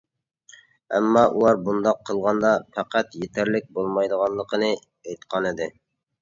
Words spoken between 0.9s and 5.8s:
ئەمما ئۇلار بۇنداق قىلغاندا پەقەت يېتەرلىك بولمايدىغانلىقىنى ئېيتقانىدى.